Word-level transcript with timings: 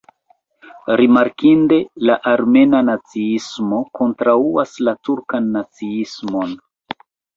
Rimarkinde, 1.01 1.77
la 2.09 2.15
armena 2.31 2.81
naciismo 2.89 3.83
kontraŭas 4.01 4.75
la 4.89 4.97
turkan 5.09 5.53
naciismon. 5.59 6.61